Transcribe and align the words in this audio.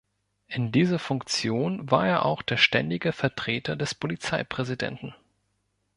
In 0.47 0.71
dieser 0.71 0.97
Funktion 0.97 1.91
war 1.91 2.07
er 2.07 2.25
auch 2.25 2.41
der 2.41 2.57
ständige 2.57 3.11
Vertreter 3.11 3.75
des 3.75 3.93
Polizeipräsidenten. 3.93 5.13